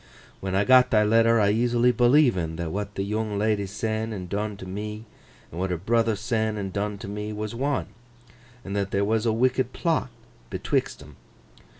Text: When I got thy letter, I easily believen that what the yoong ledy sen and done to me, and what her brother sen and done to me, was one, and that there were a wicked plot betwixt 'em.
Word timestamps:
When 0.39 0.55
I 0.55 0.63
got 0.63 0.89
thy 0.89 1.03
letter, 1.03 1.39
I 1.39 1.51
easily 1.51 1.91
believen 1.91 2.55
that 2.55 2.71
what 2.71 2.95
the 2.95 3.03
yoong 3.03 3.37
ledy 3.37 3.67
sen 3.67 4.11
and 4.11 4.27
done 4.27 4.57
to 4.57 4.65
me, 4.65 5.05
and 5.51 5.59
what 5.59 5.69
her 5.69 5.77
brother 5.77 6.15
sen 6.15 6.57
and 6.57 6.73
done 6.73 6.97
to 6.97 7.07
me, 7.07 7.31
was 7.31 7.53
one, 7.53 7.85
and 8.65 8.75
that 8.75 8.89
there 8.89 9.05
were 9.05 9.21
a 9.23 9.31
wicked 9.31 9.73
plot 9.73 10.09
betwixt 10.49 11.03
'em. 11.03 11.17